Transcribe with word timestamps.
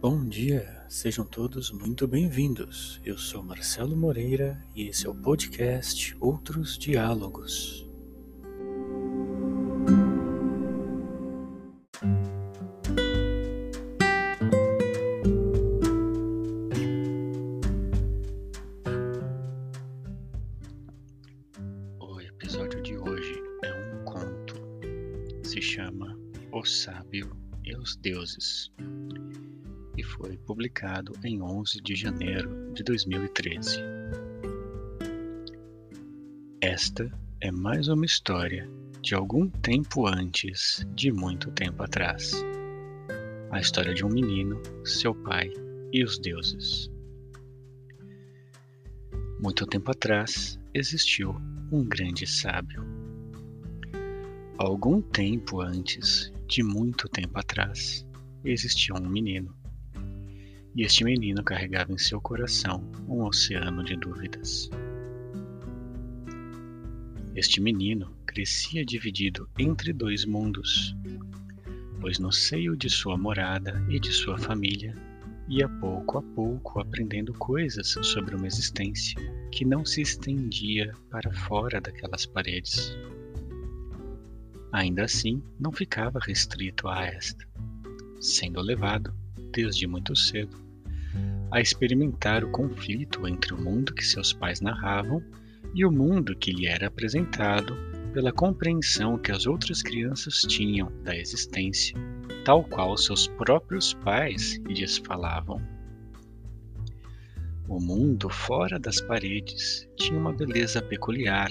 Bom 0.00 0.26
dia, 0.26 0.82
sejam 0.88 1.26
todos 1.26 1.70
muito 1.70 2.08
bem-vindos. 2.08 2.98
Eu 3.04 3.18
sou 3.18 3.42
Marcelo 3.42 3.94
Moreira 3.94 4.58
e 4.74 4.88
esse 4.88 5.06
é 5.06 5.10
o 5.10 5.14
podcast 5.14 6.16
Outros 6.18 6.78
Diálogos. 6.78 7.86
O 21.98 22.20
episódio 22.22 22.82
de 22.82 22.96
hoje 22.96 23.34
é 23.62 23.74
um 23.74 24.04
conto. 24.06 24.54
Se 25.42 25.60
chama 25.60 26.18
O 26.50 26.64
Sábio 26.64 27.36
e 27.62 27.76
os 27.76 27.96
Deuses 27.96 28.72
e 30.00 30.02
foi 30.02 30.38
publicado 30.38 31.12
em 31.22 31.42
11 31.42 31.78
de 31.82 31.94
janeiro 31.94 32.72
de 32.72 32.82
2013. 32.82 33.76
Esta 36.62 37.12
é 37.42 37.50
mais 37.50 37.86
uma 37.86 38.06
história 38.06 38.66
de 39.02 39.14
algum 39.14 39.50
tempo 39.50 40.06
antes 40.06 40.86
de 40.94 41.12
muito 41.12 41.50
tempo 41.50 41.82
atrás. 41.82 42.32
A 43.50 43.60
história 43.60 43.92
de 43.92 44.02
um 44.02 44.08
menino, 44.08 44.62
seu 44.86 45.14
pai 45.14 45.52
e 45.92 46.02
os 46.02 46.18
deuses. 46.18 46.90
Muito 49.38 49.66
tempo 49.66 49.90
atrás 49.90 50.58
existiu 50.72 51.36
um 51.70 51.84
grande 51.84 52.26
sábio. 52.26 52.82
Algum 54.56 55.02
tempo 55.02 55.60
antes 55.60 56.32
de 56.46 56.62
muito 56.62 57.06
tempo 57.06 57.38
atrás 57.38 58.06
existia 58.42 58.94
um 58.94 59.06
menino 59.06 59.59
e 60.74 60.82
este 60.82 61.04
menino 61.04 61.42
carregava 61.42 61.92
em 61.92 61.98
seu 61.98 62.20
coração 62.20 62.84
um 63.08 63.22
oceano 63.24 63.82
de 63.82 63.96
dúvidas. 63.96 64.70
Este 67.34 67.60
menino 67.60 68.14
crescia 68.26 68.84
dividido 68.84 69.48
entre 69.58 69.92
dois 69.92 70.24
mundos, 70.24 70.94
pois 72.00 72.18
no 72.18 72.32
seio 72.32 72.76
de 72.76 72.88
sua 72.88 73.16
morada 73.16 73.84
e 73.88 73.98
de 73.98 74.12
sua 74.12 74.38
família 74.38 74.94
ia 75.48 75.68
pouco 75.68 76.18
a 76.18 76.22
pouco 76.22 76.80
aprendendo 76.80 77.32
coisas 77.34 77.88
sobre 78.02 78.36
uma 78.36 78.46
existência 78.46 79.20
que 79.50 79.64
não 79.64 79.84
se 79.84 80.00
estendia 80.00 80.94
para 81.10 81.32
fora 81.32 81.80
daquelas 81.80 82.24
paredes. 82.24 82.96
Ainda 84.72 85.04
assim, 85.04 85.42
não 85.58 85.72
ficava 85.72 86.20
restrito 86.20 86.86
a 86.86 87.04
esta, 87.04 87.44
sendo 88.20 88.60
levado 88.60 89.12
desde 89.52 89.86
muito 89.86 90.14
cedo, 90.16 90.56
a 91.50 91.60
experimentar 91.60 92.44
o 92.44 92.50
conflito 92.50 93.26
entre 93.26 93.52
o 93.54 93.60
mundo 93.60 93.94
que 93.94 94.04
seus 94.04 94.32
pais 94.32 94.60
narravam 94.60 95.22
e 95.74 95.84
o 95.84 95.90
mundo 95.90 96.36
que 96.36 96.52
lhe 96.52 96.66
era 96.66 96.86
apresentado 96.86 97.76
pela 98.12 98.32
compreensão 98.32 99.18
que 99.18 99.30
as 99.30 99.46
outras 99.46 99.82
crianças 99.82 100.40
tinham 100.42 100.90
da 101.02 101.16
existência, 101.16 101.96
tal 102.44 102.64
qual 102.64 102.96
seus 102.96 103.28
próprios 103.28 103.94
pais 103.94 104.60
lhes 104.66 104.98
falavam. 104.98 105.60
O 107.68 107.78
mundo 107.80 108.28
fora 108.28 108.78
das 108.78 109.00
paredes 109.00 109.88
tinha 109.96 110.18
uma 110.18 110.32
beleza 110.32 110.82
peculiar, 110.82 111.50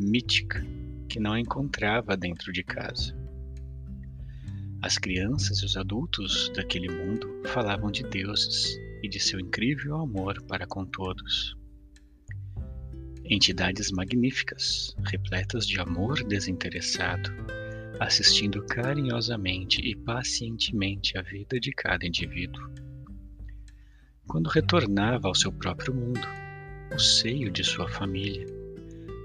mítica, 0.00 0.64
que 1.08 1.20
não 1.20 1.36
encontrava 1.36 2.16
dentro 2.16 2.50
de 2.52 2.64
casa. 2.64 3.14
As 4.82 4.98
crianças 4.98 5.58
e 5.58 5.64
os 5.64 5.76
adultos 5.76 6.50
daquele 6.56 6.88
mundo 6.88 7.40
falavam 7.44 7.88
de 7.88 8.02
deuses 8.02 8.76
e 9.00 9.08
de 9.08 9.20
seu 9.20 9.38
incrível 9.38 9.94
amor 9.94 10.42
para 10.42 10.66
com 10.66 10.84
todos. 10.84 11.56
Entidades 13.24 13.92
magníficas, 13.92 14.92
repletas 15.04 15.68
de 15.68 15.80
amor 15.80 16.24
desinteressado, 16.24 17.30
assistindo 18.00 18.60
carinhosamente 18.66 19.80
e 19.80 19.94
pacientemente 19.94 21.16
a 21.16 21.22
vida 21.22 21.60
de 21.60 21.70
cada 21.70 22.04
indivíduo. 22.04 22.68
Quando 24.26 24.48
retornava 24.48 25.28
ao 25.28 25.34
seu 25.36 25.52
próprio 25.52 25.94
mundo, 25.94 26.26
o 26.92 26.98
seio 26.98 27.52
de 27.52 27.62
sua 27.62 27.88
família, 27.88 28.46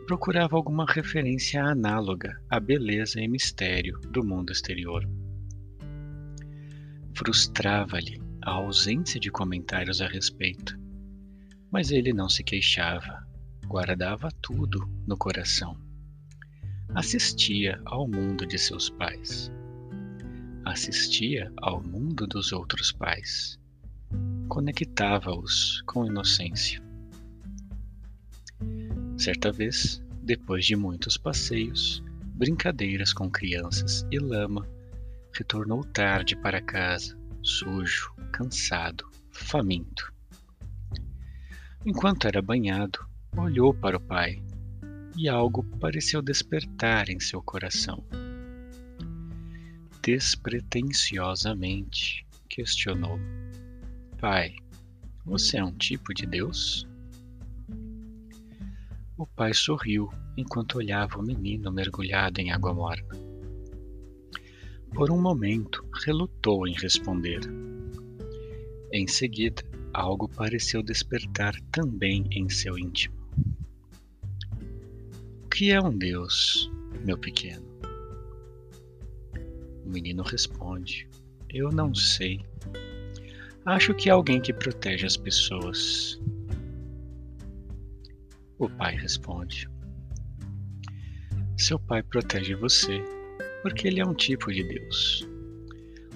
procurava 0.06 0.56
alguma 0.56 0.86
referência 0.86 1.64
análoga 1.64 2.40
à 2.48 2.60
beleza 2.60 3.20
e 3.20 3.28
mistério 3.28 4.00
do 4.12 4.24
mundo 4.24 4.52
exterior 4.52 5.04
Frustrava-lhe 7.18 8.22
a 8.44 8.52
ausência 8.52 9.20
de 9.20 9.32
comentários 9.32 10.02
a 10.02 10.08
respeito, 10.08 10.80
mas 11.72 11.90
ele 11.90 12.14
não 12.14 12.30
se 12.30 12.44
queixava, 12.44 13.28
guardava 13.66 14.30
tudo 14.40 14.88
no 15.08 15.18
coração. 15.18 15.76
Assistia 16.94 17.82
ao 17.86 18.08
mundo 18.08 18.46
de 18.46 18.60
seus 18.60 18.92
pais. 18.92 19.52
Assistia 20.64 21.52
ao 21.58 21.82
mundo 21.82 22.28
dos 22.28 22.52
outros 22.52 22.92
pais. 22.92 23.60
Conectava-os 24.48 25.82
com 25.88 26.06
inocência. 26.06 26.80
Certa 29.18 29.52
vez, 29.52 30.04
depois 30.22 30.68
de 30.68 30.76
muitos 30.76 31.18
passeios, 31.18 32.04
brincadeiras 32.36 33.12
com 33.12 33.28
crianças 33.28 34.06
e 34.12 34.20
lama, 34.20 34.77
retornou 35.38 35.84
tarde 35.84 36.36
para 36.36 36.60
casa, 36.60 37.16
sujo, 37.44 38.12
cansado, 38.32 39.08
faminto. 39.32 40.12
Enquanto 41.86 42.28
era 42.28 42.42
banhado, 42.42 43.08
olhou 43.38 43.72
para 43.72 43.98
o 43.98 44.02
pai 44.02 44.42
e 45.16 45.30
algo 45.30 45.64
pareceu 45.80 46.24
despertar 46.24 47.08
em 47.10 47.20
seu 47.20 47.40
coração. 47.42 48.04
Despretensiosamente 50.02 52.26
questionou: 52.50 53.20
Pai, 54.20 54.56
você 55.24 55.58
é 55.58 55.64
um 55.64 55.78
tipo 55.78 56.16
de 56.16 56.26
Deus? 56.26 56.88
O 59.16 59.28
pai 59.28 59.54
sorriu 59.54 60.12
enquanto 60.36 60.80
olhava 60.80 61.20
o 61.20 61.24
menino 61.24 61.72
mergulhado 61.72 62.42
em 62.42 62.52
água 62.52 62.74
morna. 62.74 63.27
Por 64.94 65.12
um 65.12 65.22
momento, 65.22 65.86
relutou 66.06 66.68
em 66.68 66.74
responder. 66.74 67.42
Em 68.92 69.08
seguida, 69.08 69.64
algo 69.94 70.28
pareceu 70.30 70.82
despertar 70.82 71.60
também 71.72 72.26
em 72.32 72.50
seu 72.50 72.78
íntimo. 72.78 73.16
O 75.44 75.50
que 75.50 75.72
é 75.72 75.82
um 75.82 75.96
Deus, 75.96 76.72
meu 77.06 77.18
pequeno? 77.18 77.66
O 79.86 79.90
menino 79.90 80.24
responde: 80.24 81.08
Eu 81.50 81.70
não 81.72 81.94
sei. 81.94 82.42
Acho 83.66 83.94
que 83.94 84.10
é 84.10 84.14
alguém 84.14 84.40
que 84.40 84.54
protege 84.54 85.06
as 85.06 85.18
pessoas. 85.18 86.20
O 88.58 88.70
pai 88.70 88.96
responde: 88.96 89.70
Seu 91.58 91.78
pai 91.78 92.02
protege 92.02 92.56
você 92.56 93.17
porque 93.68 93.90
ele 93.90 94.00
é 94.00 94.06
um 94.06 94.14
tipo 94.14 94.50
de 94.50 94.64
Deus. 94.64 95.28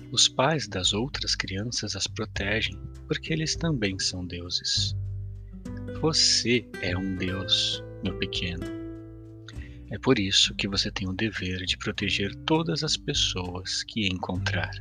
Os 0.09 0.29
pais 0.29 0.69
das 0.69 0.93
outras 0.93 1.35
crianças 1.35 1.97
as 1.97 2.07
protegem 2.07 2.79
porque 3.07 3.33
eles 3.33 3.57
também 3.57 3.99
são 3.99 4.25
deuses. 4.25 4.95
Você 5.99 6.65
é 6.81 6.97
um 6.97 7.17
Deus, 7.17 7.83
meu 8.05 8.17
pequeno. 8.17 8.63
É 9.89 9.99
por 9.99 10.17
isso 10.17 10.55
que 10.55 10.65
você 10.65 10.89
tem 10.91 11.09
o 11.09 11.13
dever 11.13 11.65
de 11.65 11.77
proteger 11.77 12.33
todas 12.45 12.85
as 12.85 12.95
pessoas 12.95 13.83
que 13.83 14.07
encontrar. 14.07 14.71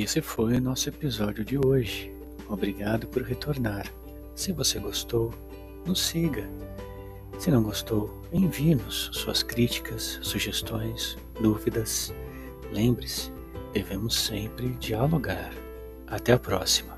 Esse 0.00 0.20
foi 0.20 0.54
o 0.56 0.60
nosso 0.60 0.88
episódio 0.88 1.44
de 1.44 1.58
hoje. 1.58 2.12
Obrigado 2.48 3.06
por 3.06 3.22
retornar. 3.22 3.90
Se 4.34 4.52
você 4.52 4.78
gostou, 4.78 5.32
nos 5.86 6.00
siga. 6.00 6.48
Se 7.38 7.50
não 7.50 7.62
gostou, 7.62 8.22
envie-nos 8.32 9.10
suas 9.12 9.42
críticas, 9.42 10.18
sugestões, 10.22 11.16
dúvidas. 11.40 12.14
Lembre-se, 12.72 13.32
devemos 13.72 14.14
sempre 14.14 14.70
dialogar. 14.80 15.52
Até 16.06 16.32
a 16.32 16.38
próxima. 16.38 16.95